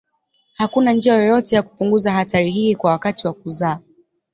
[0.57, 3.79] Hakuna njia yoyote ya kupunguza hatari hii wakati wa kuzaa.